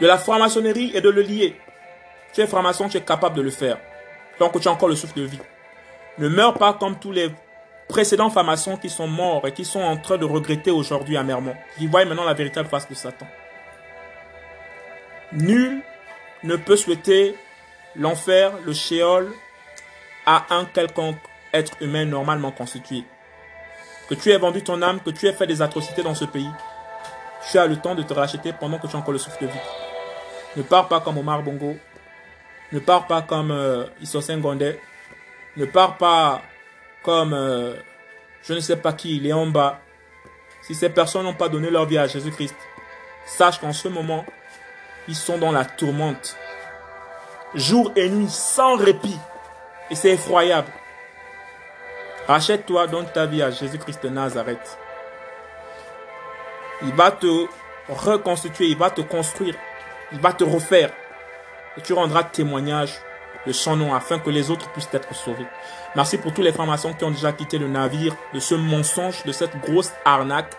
[0.01, 1.55] de la franc-maçonnerie et de le lier.
[2.34, 3.78] Tu es franc-maçon, tu es capable de le faire.
[4.38, 5.39] Que tu as encore le souffle de vie.
[6.18, 7.32] Ne meurs pas comme tous les
[7.88, 11.55] précédents francs-maçons qui sont morts et qui sont en train de regretter aujourd'hui amèrement.
[11.78, 13.28] Qui voient maintenant la véritable face de Satan.
[15.32, 15.82] Nul
[16.43, 17.36] ne peut souhaiter
[17.95, 19.32] l'enfer, le shéol
[20.26, 21.18] à un quelconque
[21.53, 23.03] être humain normalement constitué.
[24.09, 26.49] Que tu aies vendu ton âme, que tu aies fait des atrocités dans ce pays,
[27.49, 29.47] tu as le temps de te racheter pendant que tu as encore le souffle de
[29.47, 29.59] vie.
[30.55, 31.75] Ne pars pas comme Omar Bongo.
[32.71, 33.85] Ne pars pas comme euh,
[34.37, 34.79] Gondé.
[35.57, 36.41] Ne pars pas
[37.03, 37.75] comme euh,
[38.43, 39.79] je ne sais pas qui, Léon Bas.
[40.61, 42.55] Si ces personnes n'ont pas donné leur vie à Jésus-Christ,
[43.25, 44.25] sache qu'en ce moment,
[45.07, 46.35] ils sont dans la tourmente.
[47.53, 49.17] Jour et nuit, sans répit.
[49.89, 50.67] Et c'est effroyable.
[52.28, 54.80] Rachète-toi, donne ta vie à Jésus-Christ de Nazareth.
[56.82, 57.47] Il va te
[57.88, 59.55] reconstituer, il va te construire,
[60.11, 60.91] il va te refaire.
[61.78, 62.93] Et tu rendras témoignage
[63.45, 65.45] de son nom afin que les autres puissent être sauvés.
[65.95, 69.32] Merci pour tous les formations qui ont déjà quitté le navire de ce mensonge, de
[69.32, 70.53] cette grosse arnaque.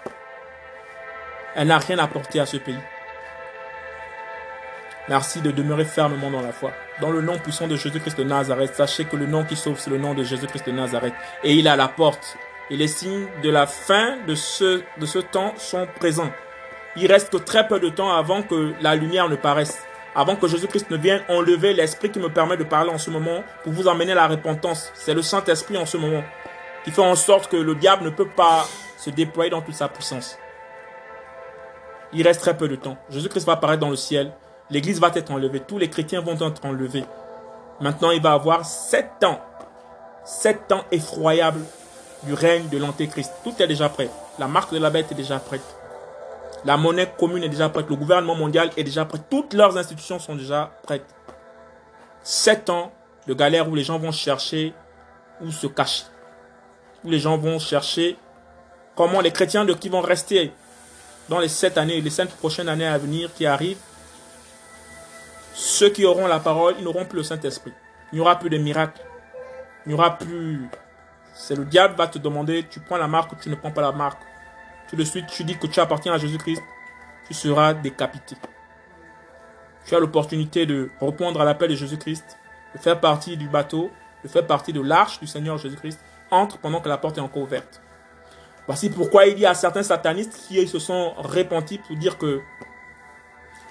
[1.56, 2.78] Elle n'a rien apporté à ce pays.
[5.08, 6.72] Merci de demeurer fermement dans la foi.
[7.00, 9.90] Dans le nom puissant de Jésus-Christ de Nazareth, sachez que le nom qui sauve, c'est
[9.90, 11.12] le nom de Jésus-Christ de Nazareth.
[11.44, 12.38] Et il est à la porte.
[12.70, 16.30] Et les signes de la fin de ce, de ce temps sont présents.
[16.96, 19.78] Il reste que très peu de temps avant que la lumière ne paraisse.
[20.14, 23.44] Avant que Jésus-Christ ne vienne enlever l'esprit qui me permet de parler en ce moment
[23.62, 24.90] pour vous emmener à la repentance.
[24.94, 26.24] C'est le Saint-Esprit en ce moment
[26.84, 28.66] qui fait en sorte que le diable ne peut pas
[28.96, 30.38] se déployer dans toute sa puissance.
[32.12, 32.96] Il reste très peu de temps.
[33.10, 34.32] Jésus-Christ va apparaître dans le ciel
[34.70, 35.60] L'église va être enlevée.
[35.60, 37.04] Tous les chrétiens vont être enlevés.
[37.80, 39.40] Maintenant, il va avoir sept ans.
[40.24, 41.64] Sept ans effroyables
[42.24, 43.32] du règne de l'Antéchrist.
[43.44, 44.10] Tout est déjà prêt.
[44.38, 45.62] La marque de la bête est déjà prête.
[46.64, 47.88] La monnaie commune est déjà prête.
[47.88, 49.18] Le gouvernement mondial est déjà prêt.
[49.30, 51.06] Toutes leurs institutions sont déjà prêtes.
[52.22, 52.92] Sept ans
[53.28, 54.74] de galère où les gens vont chercher
[55.40, 56.04] où se cacher.
[57.04, 58.16] Où les gens vont chercher
[58.96, 60.52] comment les chrétiens de qui vont rester
[61.28, 63.78] dans les sept années, les sept prochaines années à venir qui arrivent
[65.58, 67.72] ceux qui auront la parole, ils n'auront plus le Saint-Esprit.
[68.12, 69.00] Il n'y aura plus de miracles.
[69.86, 70.68] Il n'y aura plus...
[71.32, 73.80] C'est le diable va te demander, tu prends la marque ou tu ne prends pas
[73.80, 74.20] la marque.
[74.90, 76.62] Tout de suite, tu dis que tu appartiens à Jésus-Christ,
[77.26, 78.36] tu seras décapité.
[79.86, 82.38] Tu as l'opportunité de répondre à l'appel de Jésus-Christ,
[82.74, 83.90] de faire partie du bateau,
[84.24, 86.00] de faire partie de l'arche du Seigneur Jésus-Christ.
[86.30, 87.80] Entre pendant que la porte est encore ouverte.
[88.66, 92.42] Voici pourquoi il y a certains satanistes qui se sont repentis pour dire que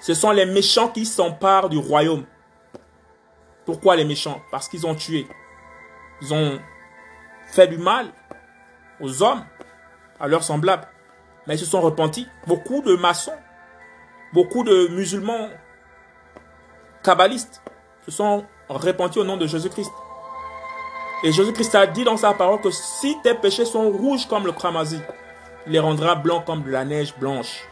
[0.06, 2.24] ce sont les méchants qui s'emparent du royaume.
[3.64, 4.40] Pourquoi les méchants?
[4.52, 5.26] Parce qu'ils ont tué.
[6.22, 6.60] Ils ont
[7.48, 8.12] fait du mal
[9.00, 9.44] aux hommes,
[10.20, 10.86] à leurs semblables.
[11.48, 12.28] Mais ils se sont repentis.
[12.46, 13.34] Beaucoup de maçons,
[14.32, 15.48] beaucoup de musulmans
[17.02, 17.60] kabbalistes
[18.04, 19.90] se sont repentis au nom de Jésus-Christ.
[21.24, 24.52] Et Jésus-Christ a dit dans sa parole que si tes péchés sont rouges comme le
[24.52, 25.00] cramoisi,
[25.66, 27.66] il les rendra blancs comme de la neige blanche.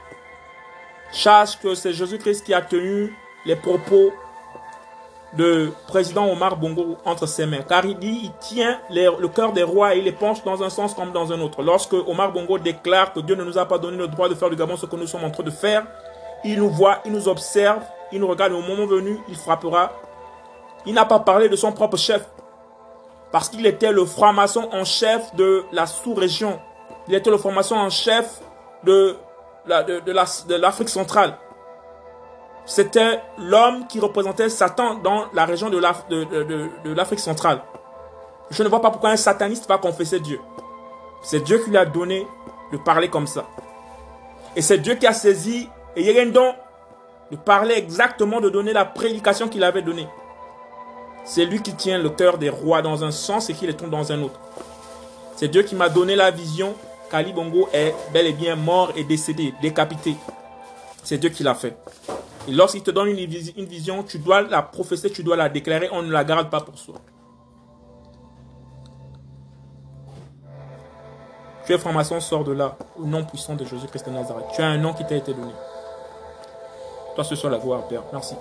[1.15, 4.12] Chasse que c'est Jésus-Christ qui a tenu les propos
[5.35, 7.62] de président Omar Bongo entre ses mains.
[7.62, 10.71] Car il dit, il tient le cœur des rois et il les penche dans un
[10.71, 11.62] sens comme dans un autre.
[11.62, 14.51] Lorsque Omar Bongo déclare que Dieu ne nous a pas donné le droit de faire
[14.51, 15.87] du Gabon ce que nous sommes en train de faire,
[16.45, 19.93] il nous voit, il nous observe, il nous regarde au moment venu, il frappera.
[20.85, 22.25] Il n'a pas parlé de son propre chef.
[23.31, 26.61] Parce qu'il était le franc-maçon en chef de la sous-région.
[27.09, 28.41] Il était le franc-maçon en chef
[28.85, 29.17] de
[29.67, 31.37] de, l'Afrique centrale.
[32.67, 37.62] C'était l'homme qui représentait Satan dans la région de l'Afrique centrale.
[38.51, 40.41] Je ne vois pas pourquoi un sataniste va confesser Dieu.
[41.23, 42.27] C'est Dieu qui lui a donné
[42.73, 43.47] de parler comme ça.
[44.57, 46.55] Et c'est Dieu qui a saisi et don
[47.31, 50.07] de parler exactement, de donner la prédication qu'il avait donnée.
[51.25, 53.91] C'est lui qui tient le cœur des rois dans un sens et qui les tourne
[53.91, 54.39] dans un autre.
[55.37, 56.75] C'est Dieu qui m'a donné la vision
[57.15, 60.17] Ali Bongo est bel et bien mort et décédé, décapité.
[61.03, 61.77] C'est Dieu qui l'a fait.
[62.49, 66.03] Et lorsqu'il te donne une, vision, tu dois la professer, tu dois la déclarer, on
[66.03, 66.97] ne la garde pas pour soi.
[71.67, 74.45] Tu es franc-maçon, sors de là, au nom puissant de Jésus-Christ de Nazareth.
[74.55, 75.53] Tu as un nom qui t'a été donné.
[77.15, 78.03] Toi, ce soit la gloire, Père.
[78.12, 78.35] Merci.